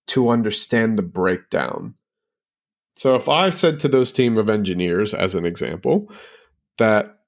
to 0.06 0.30
understand 0.30 0.96
the 0.96 1.02
breakdown. 1.02 1.94
So 2.98 3.14
if 3.14 3.28
I 3.28 3.50
said 3.50 3.78
to 3.80 3.88
those 3.88 4.10
team 4.10 4.36
of 4.36 4.50
engineers, 4.50 5.14
as 5.14 5.36
an 5.36 5.46
example, 5.46 6.10
that 6.78 7.20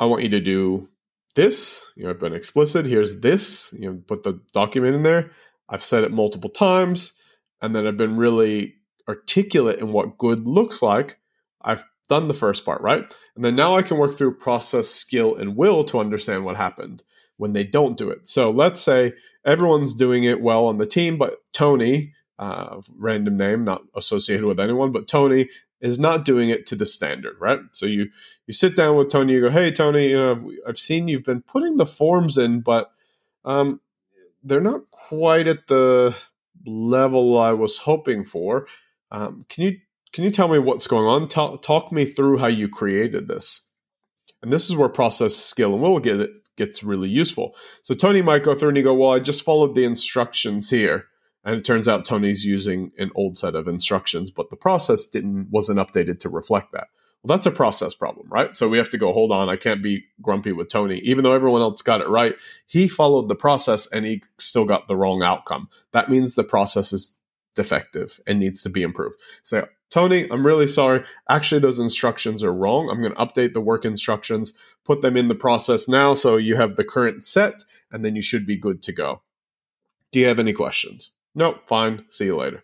I 0.00 0.06
want 0.06 0.24
you 0.24 0.28
to 0.30 0.40
do 0.40 0.88
this, 1.36 1.86
you 1.94 2.02
know, 2.02 2.10
I've 2.10 2.18
been 2.18 2.34
explicit, 2.34 2.84
here's 2.84 3.20
this, 3.20 3.72
you 3.78 3.88
know, 3.88 4.02
put 4.08 4.24
the 4.24 4.40
document 4.52 4.96
in 4.96 5.04
there. 5.04 5.30
I've 5.68 5.84
said 5.84 6.02
it 6.02 6.10
multiple 6.10 6.50
times, 6.50 7.12
and 7.62 7.76
then 7.76 7.86
I've 7.86 7.96
been 7.96 8.16
really 8.16 8.74
articulate 9.08 9.78
in 9.78 9.92
what 9.92 10.18
good 10.18 10.48
looks 10.48 10.82
like. 10.82 11.20
I've 11.62 11.84
done 12.08 12.26
the 12.26 12.34
first 12.34 12.64
part, 12.64 12.82
right? 12.82 13.04
And 13.36 13.44
then 13.44 13.54
now 13.54 13.76
I 13.76 13.82
can 13.82 13.98
work 13.98 14.18
through 14.18 14.38
process, 14.38 14.88
skill, 14.88 15.36
and 15.36 15.56
will 15.56 15.84
to 15.84 16.00
understand 16.00 16.44
what 16.44 16.56
happened 16.56 17.04
when 17.36 17.52
they 17.52 17.62
don't 17.62 17.96
do 17.96 18.10
it. 18.10 18.28
So 18.28 18.50
let's 18.50 18.80
say 18.80 19.12
everyone's 19.46 19.94
doing 19.94 20.24
it 20.24 20.40
well 20.40 20.66
on 20.66 20.78
the 20.78 20.86
team, 20.86 21.18
but 21.18 21.36
Tony, 21.52 22.14
uh, 22.38 22.80
random 22.96 23.36
name, 23.36 23.64
not 23.64 23.82
associated 23.94 24.44
with 24.44 24.60
anyone, 24.60 24.92
but 24.92 25.08
Tony 25.08 25.48
is 25.80 25.98
not 25.98 26.24
doing 26.24 26.48
it 26.48 26.66
to 26.66 26.76
the 26.76 26.86
standard, 26.86 27.36
right? 27.38 27.60
So 27.72 27.86
you 27.86 28.10
you 28.46 28.54
sit 28.54 28.76
down 28.76 28.96
with 28.96 29.10
Tony, 29.10 29.34
you 29.34 29.42
go, 29.42 29.50
"Hey, 29.50 29.70
Tony, 29.70 30.08
you 30.10 30.16
know, 30.16 30.32
I've, 30.32 30.44
I've 30.68 30.78
seen 30.78 31.08
you've 31.08 31.24
been 31.24 31.42
putting 31.42 31.76
the 31.76 31.86
forms 31.86 32.38
in, 32.38 32.60
but 32.60 32.90
um, 33.44 33.80
they're 34.42 34.60
not 34.60 34.90
quite 34.90 35.46
at 35.46 35.66
the 35.66 36.14
level 36.66 37.38
I 37.38 37.52
was 37.52 37.78
hoping 37.78 38.24
for. 38.24 38.66
Um, 39.10 39.44
can 39.48 39.64
you 39.64 39.78
can 40.12 40.24
you 40.24 40.30
tell 40.30 40.48
me 40.48 40.58
what's 40.58 40.86
going 40.86 41.06
on? 41.06 41.28
Talk, 41.28 41.62
talk 41.62 41.90
me 41.90 42.04
through 42.04 42.38
how 42.38 42.46
you 42.46 42.68
created 42.68 43.26
this. 43.26 43.62
And 44.42 44.52
this 44.52 44.66
is 44.66 44.76
where 44.76 44.88
process 44.88 45.34
skill 45.34 45.74
and 45.74 45.82
will 45.82 45.98
get 45.98 46.20
it 46.20 46.30
gets 46.56 46.84
really 46.84 47.08
useful. 47.08 47.56
So 47.82 47.94
Tony 47.94 48.22
might 48.22 48.44
go 48.44 48.54
through 48.54 48.68
and 48.68 48.76
he 48.76 48.82
go, 48.84 48.94
well, 48.94 49.10
I 49.10 49.18
just 49.18 49.42
followed 49.42 49.74
the 49.74 49.84
instructions 49.84 50.70
here. 50.70 51.06
And 51.44 51.56
it 51.56 51.64
turns 51.64 51.88
out 51.88 52.04
Tony's 52.04 52.44
using 52.44 52.90
an 52.98 53.10
old 53.14 53.36
set 53.36 53.54
of 53.54 53.68
instructions, 53.68 54.30
but 54.30 54.50
the 54.50 54.56
process 54.56 55.04
didn't 55.04 55.48
wasn't 55.50 55.78
updated 55.78 56.18
to 56.20 56.28
reflect 56.28 56.72
that. 56.72 56.88
Well, 57.22 57.36
that's 57.36 57.46
a 57.46 57.50
process 57.50 57.94
problem, 57.94 58.28
right? 58.28 58.54
So 58.54 58.68
we 58.68 58.76
have 58.76 58.90
to 58.90 58.98
go, 58.98 59.12
hold 59.12 59.32
on, 59.32 59.48
I 59.48 59.56
can't 59.56 59.82
be 59.82 60.04
grumpy 60.20 60.52
with 60.52 60.68
Tony. 60.68 60.98
Even 60.98 61.24
though 61.24 61.32
everyone 61.32 61.62
else 61.62 61.80
got 61.80 62.02
it 62.02 62.08
right, 62.08 62.34
he 62.66 62.86
followed 62.86 63.28
the 63.28 63.34
process 63.34 63.86
and 63.90 64.04
he 64.04 64.22
still 64.38 64.66
got 64.66 64.88
the 64.88 64.96
wrong 64.96 65.22
outcome. 65.22 65.68
That 65.92 66.10
means 66.10 66.34
the 66.34 66.44
process 66.44 66.92
is 66.92 67.14
defective 67.54 68.20
and 68.26 68.38
needs 68.38 68.60
to 68.62 68.68
be 68.68 68.82
improved. 68.82 69.16
So 69.42 69.68
Tony, 69.88 70.28
I'm 70.30 70.44
really 70.44 70.66
sorry. 70.66 71.04
Actually, 71.30 71.60
those 71.60 71.78
instructions 71.78 72.42
are 72.42 72.52
wrong. 72.52 72.90
I'm 72.90 73.00
going 73.00 73.14
to 73.14 73.18
update 73.20 73.54
the 73.54 73.60
work 73.60 73.84
instructions, 73.84 74.52
put 74.84 75.02
them 75.02 75.16
in 75.16 75.28
the 75.28 75.34
process 75.34 75.88
now 75.88 76.14
so 76.14 76.36
you 76.36 76.56
have 76.56 76.76
the 76.76 76.84
current 76.84 77.24
set, 77.24 77.64
and 77.90 78.04
then 78.04 78.16
you 78.16 78.22
should 78.22 78.44
be 78.44 78.56
good 78.56 78.82
to 78.82 78.92
go. 78.92 79.22
Do 80.10 80.18
you 80.18 80.26
have 80.26 80.40
any 80.40 80.52
questions? 80.52 81.10
Nope, 81.34 81.62
fine. 81.66 82.04
See 82.10 82.26
you 82.26 82.36
later. 82.36 82.62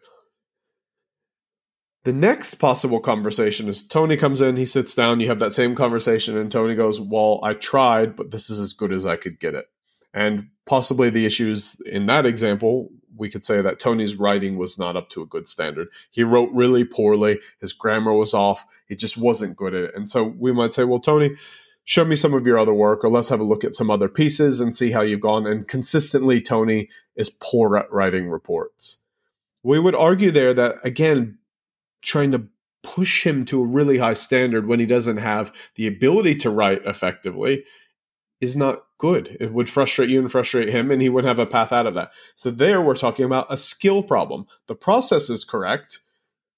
The 2.05 2.12
next 2.12 2.55
possible 2.55 3.00
conversation 3.00 3.69
is 3.69 3.87
Tony 3.87 4.17
comes 4.17 4.41
in, 4.41 4.57
he 4.57 4.65
sits 4.65 4.95
down, 4.95 5.21
you 5.21 5.29
have 5.29 5.41
that 5.41 5.53
same 5.53 5.75
conversation, 5.75 6.39
and 6.39 6.50
Tony 6.50 6.75
goes, 6.75 6.99
Well, 6.99 7.41
I 7.43 7.53
tried, 7.55 8.17
but 8.17 8.31
this 8.31 8.49
is 8.49 8.59
as 8.59 8.73
good 8.73 8.93
as 8.93 9.05
I 9.05 9.17
could 9.17 9.39
get 9.39 9.55
it. 9.55 9.67
And 10.15 10.49
possibly 10.65 11.11
the 11.11 11.27
issues 11.27 11.77
in 11.85 12.07
that 12.07 12.25
example 12.25 12.91
we 13.21 13.29
could 13.29 13.45
say 13.45 13.61
that 13.61 13.79
Tony's 13.79 14.17
writing 14.17 14.57
was 14.57 14.79
not 14.79 14.97
up 14.97 15.11
to 15.11 15.23
a 15.23 15.27
good 15.27 15.47
standard. 15.47 15.89
He 16.11 16.25
wrote 16.25 16.50
really 16.53 16.85
poorly. 16.85 17.39
His 17.61 17.75
grammar 17.75 18.15
was 18.15 18.33
off. 18.33 18.67
He 18.87 18.97
just 18.97 19.19
wasn't 19.19 19.57
good 19.57 19.75
at 19.75 19.85
it. 19.85 19.95
And 19.95 20.11
so 20.11 20.25
we 20.25 20.53
might 20.53 20.73
say, 20.73 20.85
well, 20.85 21.00
Tony, 21.00 21.37
show 21.85 22.05
me 22.05 22.17
some 22.17 22.35
of 22.35 22.47
your 22.47 22.59
other 22.59 22.75
work, 22.75 23.05
or 23.05 23.09
let's 23.09 23.29
have 23.29 23.41
a 23.41 23.45
look 23.45 23.65
at 23.65 23.75
some 23.75 23.91
other 23.91 24.09
pieces 24.09 24.61
and 24.61 24.77
see 24.77 24.91
how 24.91 25.03
you've 25.03 25.21
gone. 25.21 25.47
And 25.47 25.67
consistently, 25.67 26.41
Tony 26.41 26.89
is 27.17 27.31
poor 27.31 27.77
at 27.77 27.91
writing 27.93 28.29
reports. 28.29 28.99
We 29.63 29.79
would 29.79 29.95
argue 29.95 30.31
there 30.31 30.55
that, 30.55 30.77
again, 30.85 31.39
trying 32.03 32.33
to 32.33 32.47
push 32.83 33.27
him 33.27 33.45
to 33.45 33.63
a 33.63 33.67
really 33.67 33.99
high 33.99 34.15
standard 34.15 34.67
when 34.67 34.81
he 34.81 34.87
doesn't 34.87 35.19
have 35.19 35.53
the 35.75 35.87
ability 35.87 36.35
to 36.35 36.51
write 36.51 36.83
effectively 36.87 37.65
is 38.41 38.57
not 38.57 38.85
good. 38.99 39.37
It 39.39 39.53
would 39.53 39.69
frustrate 39.69 40.09
you 40.09 40.19
and 40.19 40.33
frustrate 40.33 40.71
him, 40.71 40.91
and 40.91 41.03
he 41.03 41.09
wouldn't 41.09 41.29
have 41.29 41.39
a 41.39 41.51
path 41.51 41.73
out 41.73 41.87
of 41.87 41.95
that. 41.95 42.11
So, 42.37 42.51
there 42.51 42.81
we're 42.81 42.97
talking 42.97 43.25
about 43.25 43.53
a 43.53 43.57
skill 43.57 44.03
problem. 44.03 44.47
The 44.67 44.75
process 44.75 45.29
is 45.29 45.45
correct. 45.45 46.01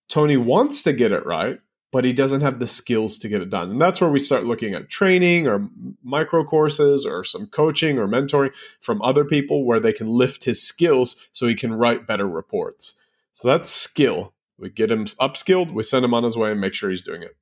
Tony 0.08 0.36
wants 0.36 0.82
to 0.82 0.92
get 0.92 1.10
it 1.10 1.26
right, 1.26 1.58
but 1.92 2.04
he 2.06 2.12
doesn't 2.12 2.40
have 2.40 2.58
the 2.58 2.66
skills 2.66 3.18
to 3.18 3.28
get 3.28 3.42
it 3.42 3.50
done. 3.50 3.70
And 3.70 3.80
that's 3.80 4.00
where 4.00 4.10
we 4.10 4.18
start 4.18 4.44
looking 4.44 4.74
at 4.74 4.88
training 4.88 5.46
or 5.46 5.68
micro 6.02 6.42
courses 6.42 7.04
or 7.04 7.22
some 7.22 7.46
coaching 7.46 7.98
or 7.98 8.08
mentoring 8.08 8.52
from 8.80 9.02
other 9.02 9.24
people 9.24 9.64
where 9.64 9.78
they 9.78 9.92
can 9.92 10.08
lift 10.08 10.44
his 10.44 10.60
skills 10.62 11.16
so 11.32 11.46
he 11.46 11.54
can 11.54 11.74
write 11.74 12.06
better 12.06 12.26
reports. 12.26 12.94
So, 13.34 13.46
that's 13.46 13.70
skill. 13.70 14.34
We 14.58 14.70
get 14.70 14.90
him 14.90 15.06
upskilled, 15.06 15.72
we 15.72 15.82
send 15.82 16.04
him 16.04 16.14
on 16.14 16.24
his 16.24 16.36
way 16.36 16.50
and 16.50 16.60
make 16.60 16.74
sure 16.74 16.90
he's 16.90 17.02
doing 17.02 17.22
it. 17.22 17.36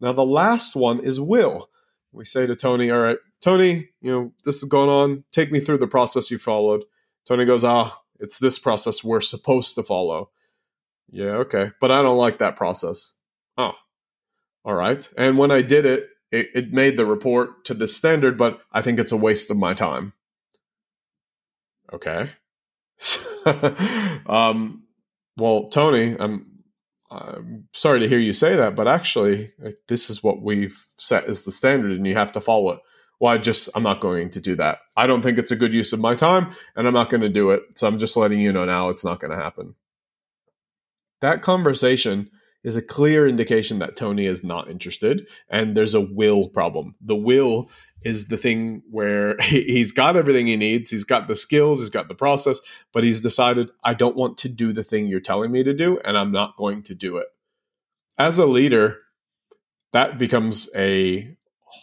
Now, 0.00 0.12
the 0.12 0.24
last 0.24 0.76
one 0.76 1.00
is 1.00 1.20
will. 1.20 1.70
We 2.12 2.24
say 2.24 2.46
to 2.46 2.56
Tony, 2.56 2.90
All 2.90 3.00
right, 3.00 3.18
Tony, 3.40 3.90
you 4.00 4.10
know, 4.10 4.32
this 4.44 4.56
is 4.56 4.64
going 4.64 4.88
on. 4.88 5.24
Take 5.32 5.52
me 5.52 5.60
through 5.60 5.78
the 5.78 5.86
process 5.86 6.30
you 6.30 6.38
followed. 6.38 6.84
Tony 7.26 7.44
goes, 7.44 7.64
Ah, 7.64 8.00
it's 8.20 8.38
this 8.38 8.58
process 8.58 9.04
we're 9.04 9.20
supposed 9.20 9.74
to 9.74 9.82
follow. 9.82 10.30
Yeah, 11.10 11.36
okay. 11.36 11.70
But 11.80 11.90
I 11.90 12.02
don't 12.02 12.16
like 12.16 12.38
that 12.38 12.56
process. 12.56 13.14
Oh, 13.56 13.74
all 14.64 14.74
right. 14.74 15.08
And 15.16 15.38
when 15.38 15.50
I 15.50 15.62
did 15.62 15.86
it, 15.86 16.08
it, 16.30 16.48
it 16.54 16.72
made 16.72 16.96
the 16.96 17.06
report 17.06 17.64
to 17.66 17.74
the 17.74 17.86
standard, 17.86 18.36
but 18.36 18.60
I 18.72 18.82
think 18.82 18.98
it's 18.98 19.12
a 19.12 19.16
waste 19.16 19.50
of 19.50 19.56
my 19.56 19.74
time. 19.74 20.14
Okay. 21.92 22.30
um, 24.26 24.84
well, 25.36 25.68
Tony, 25.68 26.16
I'm 26.18 26.46
I'm 27.10 27.68
sorry 27.72 28.00
to 28.00 28.08
hear 28.08 28.18
you 28.18 28.32
say 28.32 28.56
that, 28.56 28.74
but 28.74 28.88
actually, 28.88 29.52
like, 29.58 29.76
this 29.88 30.10
is 30.10 30.22
what 30.22 30.42
we've 30.42 30.86
set 30.96 31.24
as 31.26 31.44
the 31.44 31.52
standard, 31.52 31.92
and 31.92 32.06
you 32.06 32.14
have 32.14 32.32
to 32.32 32.40
follow 32.40 32.72
it. 32.72 32.80
Well, 33.20 33.32
I 33.32 33.38
just 33.38 33.68
I'm 33.74 33.84
not 33.84 34.00
going 34.00 34.30
to 34.30 34.40
do 34.40 34.56
that. 34.56 34.80
I 34.96 35.06
don't 35.06 35.22
think 35.22 35.38
it's 35.38 35.52
a 35.52 35.56
good 35.56 35.72
use 35.72 35.92
of 35.92 36.00
my 36.00 36.14
time, 36.14 36.52
and 36.74 36.86
I'm 36.86 36.94
not 36.94 37.10
going 37.10 37.20
to 37.20 37.28
do 37.28 37.50
it. 37.50 37.62
So 37.76 37.86
I'm 37.86 37.98
just 37.98 38.16
letting 38.16 38.40
you 38.40 38.52
know 38.52 38.64
now 38.64 38.88
it's 38.88 39.04
not 39.04 39.20
going 39.20 39.30
to 39.30 39.42
happen. 39.42 39.74
That 41.20 41.42
conversation 41.42 42.30
is 42.64 42.76
a 42.76 42.82
clear 42.82 43.28
indication 43.28 43.78
that 43.78 43.94
Tony 43.94 44.26
is 44.26 44.42
not 44.42 44.70
interested, 44.70 45.28
and 45.48 45.76
there's 45.76 45.94
a 45.94 46.00
will 46.00 46.48
problem. 46.48 46.94
The 47.00 47.14
will 47.14 47.70
is 48.02 48.26
the 48.26 48.36
thing 48.36 48.82
where 48.90 49.36
he's 49.40 49.92
got 49.92 50.16
everything 50.16 50.46
he 50.46 50.56
needs. 50.56 50.90
He's 50.90 51.04
got 51.04 51.28
the 51.28 51.36
skills, 51.36 51.80
he's 51.80 51.90
got 51.90 52.08
the 52.08 52.14
process, 52.14 52.60
but 52.92 53.04
he's 53.04 53.20
decided, 53.20 53.70
I 53.84 53.94
don't 53.94 54.16
want 54.16 54.38
to 54.38 54.48
do 54.48 54.72
the 54.72 54.84
thing 54.84 55.06
you're 55.06 55.20
telling 55.20 55.52
me 55.52 55.62
to 55.62 55.74
do, 55.74 55.98
and 56.04 56.16
I'm 56.16 56.32
not 56.32 56.56
going 56.56 56.82
to 56.84 56.94
do 56.94 57.18
it. 57.18 57.26
As 58.18 58.38
a 58.38 58.46
leader, 58.46 58.98
that 59.92 60.18
becomes 60.18 60.68
a 60.74 61.36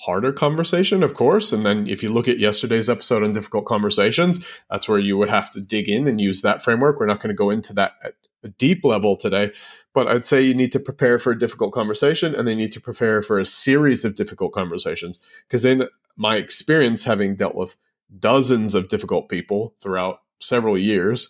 harder 0.05 0.31
conversation, 0.31 1.03
of 1.03 1.13
course. 1.13 1.51
And 1.53 1.65
then 1.65 1.87
if 1.87 2.01
you 2.01 2.09
look 2.09 2.27
at 2.27 2.39
yesterday's 2.39 2.89
episode 2.89 3.23
on 3.23 3.33
difficult 3.33 3.65
conversations, 3.65 4.43
that's 4.69 4.87
where 4.87 4.99
you 4.99 5.17
would 5.17 5.29
have 5.29 5.51
to 5.51 5.61
dig 5.61 5.89
in 5.89 6.07
and 6.07 6.19
use 6.19 6.41
that 6.41 6.63
framework. 6.63 6.99
We're 6.99 7.05
not 7.05 7.19
going 7.19 7.29
to 7.29 7.37
go 7.37 7.49
into 7.49 7.73
that 7.73 7.93
at 8.03 8.13
a 8.43 8.49
deep 8.49 8.83
level 8.83 9.15
today, 9.15 9.51
but 9.93 10.07
I'd 10.07 10.25
say 10.25 10.41
you 10.41 10.53
need 10.53 10.71
to 10.71 10.79
prepare 10.79 11.19
for 11.19 11.31
a 11.31 11.39
difficult 11.39 11.73
conversation 11.73 12.33
and 12.33 12.47
then 12.47 12.57
you 12.57 12.65
need 12.65 12.73
to 12.73 12.81
prepare 12.81 13.21
for 13.21 13.39
a 13.39 13.45
series 13.45 14.05
of 14.05 14.15
difficult 14.15 14.53
conversations. 14.53 15.19
Because 15.47 15.65
in 15.65 15.87
my 16.15 16.35
experience, 16.35 17.03
having 17.03 17.35
dealt 17.35 17.55
with 17.55 17.77
dozens 18.19 18.75
of 18.75 18.87
difficult 18.87 19.29
people 19.29 19.75
throughout 19.81 20.21
several 20.39 20.77
years, 20.77 21.29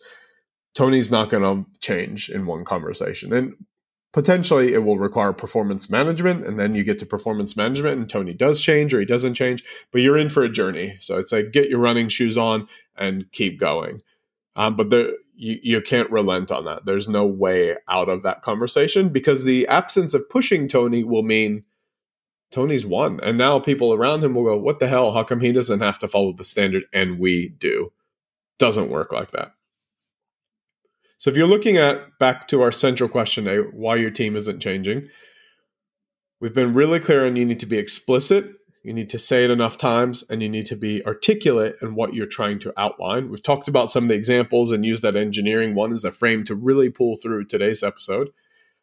Tony's 0.74 1.12
not 1.12 1.30
going 1.30 1.44
to 1.44 1.70
change 1.80 2.30
in 2.30 2.46
one 2.46 2.63
conversation. 2.63 3.34
And 3.34 3.56
potentially 4.13 4.74
it 4.74 4.84
will 4.84 4.98
require 4.98 5.34
performance 5.34 5.89
management 5.89 6.46
and 6.46 6.60
then 6.60 6.75
you 6.75 6.84
get 6.84 7.00
to 7.00 7.06
performance 7.06 7.56
management 7.56 7.98
and 7.98 8.10
tony 8.10 8.34
does 8.34 8.62
change 8.62 8.94
or 8.94 9.00
he 9.00 9.06
doesn't 9.06 9.34
change 9.34 9.63
but 9.91 10.01
you're 10.01 10.18
in 10.18 10.30
for 10.30 10.44
a 10.44 10.50
journey 10.50 10.98
so 11.00 11.18
it's 11.18 11.32
like 11.32 11.51
get 11.51 11.70
your 11.70 11.80
running 11.80 12.10
shoes 12.10 12.38
on 12.38 12.68
and 12.98 13.32
keep 13.32 13.60
going 13.60 14.01
um, 14.56 14.75
but 14.75 14.89
there 14.89 15.12
you, 15.41 15.60
you 15.63 15.81
can't 15.81 16.12
relent 16.12 16.51
on 16.51 16.65
that. 16.65 16.86
There's 16.86 17.07
no 17.07 17.25
way 17.25 17.75
out 17.89 18.10
of 18.10 18.21
that 18.21 18.43
conversation 18.43 19.10
because 19.10 19.43
the 19.43 19.67
absence 19.67 20.13
of 20.13 20.29
pushing 20.29 20.67
tony 20.67 21.03
will 21.03 21.24
mean 21.24 21.63
tony's 22.51 22.86
won. 22.86 23.19
And 23.24 23.39
now 23.39 23.60
people 23.60 23.91
around 23.91 24.24
him 24.24 24.36
will 24.36 24.43
go 24.43 24.60
what 24.60 24.77
the 24.77 24.88
hell? 24.88 25.13
How 25.13 25.24
come 25.24 25.39
he 25.39 25.51
doesn't 25.51 25.79
have 25.79 25.98
to 26.00 26.07
follow 26.07 26.31
the 26.31 26.43
standard? 26.43 26.83
And 26.93 27.17
we 27.17 27.50
do. 27.50 27.91
Doesn't 28.60 28.91
work 28.91 29.12
like 29.12 29.31
that. 29.31 29.53
So 31.17 31.31
if 31.31 31.36
you're 31.36 31.48
looking 31.48 31.77
at 31.77 32.19
back 32.19 32.48
to 32.50 32.62
our 32.62 32.71
central 32.71 33.10
question, 33.10 33.48
eh, 33.48 33.62
why 33.74 33.95
your 33.95 34.12
team 34.12 34.36
isn't 34.36 34.60
changing, 34.60 35.10
we've 36.39 36.53
been 36.53 36.75
really 36.75 37.00
clear 37.00 37.25
on 37.25 37.36
you 37.36 37.45
need 37.45 37.60
to 37.62 37.65
be 37.65 37.79
explicit, 37.79 38.45
You 38.83 38.93
need 38.93 39.09
to 39.11 39.19
say 39.19 39.43
it 39.43 39.51
enough 39.51 39.77
times 39.77 40.23
and 40.29 40.41
you 40.41 40.50
need 40.50 40.65
to 40.67 40.75
be 40.75 41.05
articulate 41.05 41.75
in 41.81 41.93
what 41.93 42.15
you're 42.15 42.25
trying 42.25 42.59
to 42.59 42.73
outline. 42.77 43.29
We've 43.29 43.43
talked 43.43 43.67
about 43.67 43.91
some 43.91 44.05
of 44.05 44.09
the 44.09 44.15
examples 44.15 44.71
and 44.71 44.85
use 44.85 45.01
that 45.01 45.15
engineering 45.15 45.75
one 45.75 45.93
as 45.93 46.03
a 46.03 46.11
frame 46.11 46.43
to 46.45 46.55
really 46.55 46.89
pull 46.89 47.17
through 47.17 47.45
today's 47.45 47.83
episode. 47.83 48.29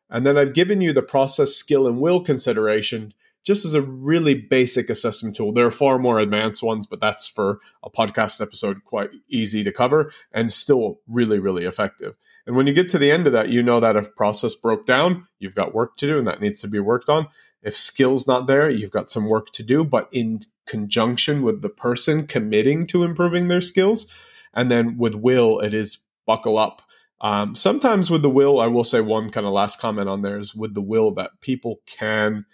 And 0.08 0.24
then 0.24 0.38
I've 0.38 0.54
given 0.54 0.80
you 0.80 0.92
the 0.92 1.02
process, 1.02 1.54
skill, 1.54 1.86
and 1.86 2.00
will 2.00 2.20
consideration 2.20 3.12
just 3.44 3.64
as 3.64 3.74
a 3.74 3.82
really 3.82 4.34
basic 4.34 4.90
assessment 4.90 5.34
tool. 5.34 5.52
There 5.52 5.66
are 5.66 5.70
far 5.70 5.98
more 5.98 6.20
advanced 6.20 6.62
ones, 6.62 6.86
but 6.86 7.00
that's 7.00 7.26
for 7.26 7.60
a 7.82 7.90
podcast 7.90 8.40
episode 8.40 8.84
quite 8.84 9.10
easy 9.28 9.64
to 9.64 9.72
cover 9.72 10.12
and 10.32 10.52
still 10.52 11.00
really, 11.08 11.38
really 11.38 11.64
effective. 11.64 12.14
And 12.46 12.56
when 12.56 12.66
you 12.66 12.72
get 12.72 12.88
to 12.90 12.98
the 12.98 13.10
end 13.10 13.26
of 13.26 13.32
that, 13.32 13.48
you 13.48 13.62
know 13.62 13.80
that 13.80 13.96
if 13.96 14.14
process 14.16 14.54
broke 14.54 14.86
down, 14.86 15.26
you've 15.38 15.54
got 15.54 15.74
work 15.74 15.96
to 15.98 16.06
do 16.06 16.18
and 16.18 16.26
that 16.26 16.40
needs 16.40 16.60
to 16.62 16.68
be 16.68 16.78
worked 16.78 17.08
on. 17.08 17.28
If 17.62 17.76
skill's 17.76 18.26
not 18.26 18.46
there, 18.46 18.70
you've 18.70 18.90
got 18.90 19.10
some 19.10 19.28
work 19.28 19.50
to 19.52 19.62
do, 19.62 19.84
but 19.84 20.08
in 20.12 20.40
conjunction 20.66 21.42
with 21.42 21.62
the 21.62 21.68
person 21.68 22.26
committing 22.26 22.86
to 22.88 23.02
improving 23.02 23.48
their 23.48 23.60
skills. 23.60 24.06
And 24.54 24.70
then 24.70 24.96
with 24.96 25.14
will, 25.14 25.60
it 25.60 25.74
is 25.74 25.98
buckle 26.26 26.58
up. 26.58 26.82
Um, 27.20 27.56
sometimes 27.56 28.10
with 28.10 28.22
the 28.22 28.30
will, 28.30 28.60
I 28.60 28.68
will 28.68 28.84
say 28.84 29.00
one 29.00 29.30
kind 29.30 29.46
of 29.46 29.52
last 29.52 29.80
comment 29.80 30.08
on 30.08 30.22
there 30.22 30.38
is 30.38 30.54
with 30.54 30.74
the 30.74 30.82
will 30.82 31.12
that 31.14 31.32
people 31.40 31.80
can 31.86 32.46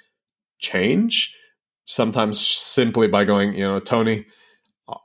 change. 0.59 1.37
Sometimes 1.85 2.41
simply 2.41 3.07
by 3.09 3.25
going, 3.25 3.53
you 3.53 3.65
know, 3.65 3.79
Tony, 3.79 4.27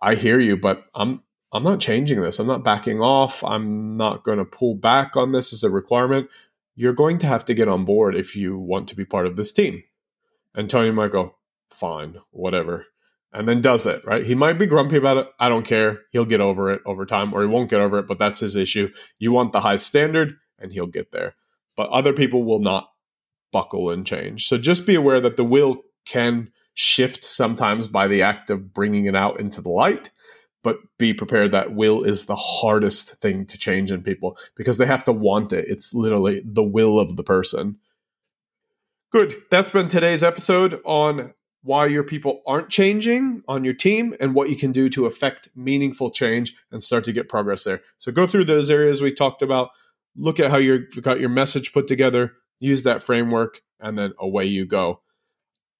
I 0.01 0.15
hear 0.15 0.39
you, 0.39 0.55
but 0.55 0.85
I'm 0.95 1.23
I'm 1.51 1.63
not 1.63 1.79
changing 1.79 2.21
this. 2.21 2.39
I'm 2.39 2.47
not 2.47 2.63
backing 2.63 3.01
off. 3.01 3.43
I'm 3.43 3.97
not 3.97 4.23
going 4.23 4.37
to 4.37 4.45
pull 4.45 4.75
back 4.75 5.15
on 5.15 5.31
this 5.31 5.51
as 5.51 5.63
a 5.63 5.69
requirement. 5.69 6.29
You're 6.75 6.93
going 6.93 7.17
to 7.19 7.27
have 7.27 7.43
to 7.45 7.53
get 7.55 7.67
on 7.67 7.85
board 7.85 8.15
if 8.15 8.35
you 8.35 8.57
want 8.57 8.87
to 8.89 8.95
be 8.95 9.03
part 9.03 9.25
of 9.25 9.35
this 9.35 9.51
team. 9.51 9.83
And 10.55 10.69
Tony 10.69 10.91
might 10.91 11.11
go, 11.11 11.35
fine, 11.69 12.17
whatever. 12.31 12.85
And 13.31 13.47
then 13.47 13.61
does 13.61 13.85
it, 13.85 14.03
right? 14.05 14.25
He 14.25 14.33
might 14.33 14.57
be 14.57 14.65
grumpy 14.65 14.97
about 14.97 15.17
it. 15.17 15.27
I 15.39 15.49
don't 15.49 15.65
care. 15.65 15.99
He'll 16.11 16.25
get 16.25 16.41
over 16.41 16.71
it 16.71 16.81
over 16.85 17.05
time, 17.05 17.33
or 17.33 17.41
he 17.41 17.47
won't 17.47 17.69
get 17.69 17.79
over 17.79 17.99
it, 17.99 18.07
but 18.07 18.17
that's 18.17 18.39
his 18.39 18.55
issue. 18.55 18.91
You 19.19 19.31
want 19.31 19.53
the 19.53 19.61
high 19.61 19.75
standard, 19.75 20.35
and 20.57 20.73
he'll 20.73 20.87
get 20.87 21.11
there. 21.11 21.35
But 21.77 21.89
other 21.89 22.13
people 22.13 22.43
will 22.43 22.59
not 22.59 22.89
buckle 23.51 23.91
and 23.91 24.05
change. 24.05 24.47
So 24.47 24.57
just 24.57 24.87
be 24.87 24.95
aware 24.95 25.21
that 25.21 25.37
the 25.37 25.43
will 25.43 25.83
can 26.05 26.49
shift 26.73 27.23
sometimes 27.23 27.87
by 27.87 28.07
the 28.07 28.23
act 28.23 28.49
of 28.49 28.73
bringing 28.73 29.05
it 29.05 29.15
out 29.15 29.39
into 29.39 29.61
the 29.61 29.69
light 29.69 30.09
but 30.63 30.77
be 30.97 31.13
prepared 31.13 31.51
that 31.51 31.73
will 31.73 32.03
is 32.03 32.25
the 32.25 32.35
hardest 32.35 33.15
thing 33.21 33.45
to 33.45 33.57
change 33.57 33.91
in 33.91 34.03
people 34.03 34.37
because 34.55 34.77
they 34.77 34.85
have 34.85 35.03
to 35.05 35.11
want 35.11 35.53
it. 35.53 35.65
It's 35.67 35.93
literally 35.93 36.41
the 36.43 36.63
will 36.63 36.99
of 36.99 37.15
the 37.15 37.23
person. 37.23 37.77
Good. 39.11 39.41
That's 39.49 39.71
been 39.71 39.87
today's 39.87 40.21
episode 40.21 40.79
on 40.85 41.33
why 41.63 41.87
your 41.87 42.03
people 42.03 42.43
aren't 42.45 42.69
changing 42.69 43.41
on 43.47 43.63
your 43.63 43.73
team 43.73 44.15
and 44.19 44.35
what 44.35 44.51
you 44.51 44.55
can 44.55 44.71
do 44.71 44.87
to 44.89 45.07
affect 45.07 45.49
meaningful 45.55 46.11
change 46.11 46.53
and 46.71 46.83
start 46.83 47.05
to 47.05 47.11
get 47.11 47.27
progress 47.27 47.63
there. 47.63 47.81
So 47.97 48.11
go 48.11 48.27
through 48.27 48.45
those 48.45 48.69
areas 48.69 49.01
we 49.01 49.11
talked 49.11 49.41
about, 49.41 49.71
look 50.15 50.39
at 50.39 50.51
how 50.51 50.57
you've 50.57 51.01
got 51.01 51.19
your 51.19 51.29
message 51.29 51.73
put 51.73 51.87
together, 51.87 52.33
use 52.59 52.83
that 52.83 53.01
framework, 53.01 53.61
and 53.79 53.97
then 53.97 54.13
away 54.19 54.45
you 54.45 54.67
go. 54.67 55.01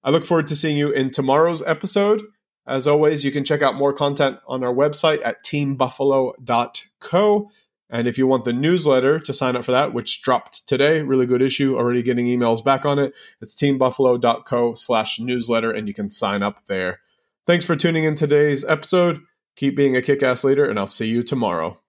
I 0.04 0.10
look 0.10 0.26
forward 0.26 0.48
to 0.48 0.56
seeing 0.56 0.80
you 0.80 0.90
in 0.90 1.12
tomorrow's 1.12 1.62
episode. 1.62 2.24
As 2.66 2.88
always, 2.88 3.24
you 3.24 3.32
can 3.32 3.46
check 3.46 3.62
out 3.62 3.76
more 3.76 3.94
content 3.94 4.40
on 4.48 4.64
our 4.64 4.74
website 4.74 5.22
at 5.24 5.46
teambuffalo.co. 5.46 7.50
And 7.90 8.08
if 8.08 8.18
you 8.18 8.28
want 8.28 8.46
the 8.46 8.54
newsletter 8.54 9.20
to 9.20 9.34
sign 9.34 9.56
up 9.56 9.66
for 9.66 9.72
that, 9.72 9.94
which 9.94 10.22
dropped 10.22 10.68
today, 10.68 11.02
really 11.02 11.26
good 11.26 11.42
issue, 11.42 11.76
already 11.76 12.04
getting 12.04 12.28
emails 12.28 12.64
back 12.64 12.86
on 12.86 13.00
it, 13.00 13.16
it's 13.42 13.56
teambuffalo.co 13.56 14.76
slash 14.76 15.20
newsletter, 15.20 15.72
and 15.72 15.88
you 15.88 15.94
can 15.94 16.10
sign 16.10 16.44
up 16.44 16.66
there. 16.68 17.00
Thanks 17.48 17.66
for 17.66 17.76
tuning 17.76 18.04
in 18.04 18.14
today's 18.14 18.64
episode. 18.64 19.22
Keep 19.56 19.76
being 19.76 19.96
a 19.96 20.02
kick 20.02 20.22
ass 20.22 20.44
leader, 20.44 20.70
and 20.70 20.78
I'll 20.78 20.88
see 20.88 21.08
you 21.08 21.24
tomorrow. 21.24 21.80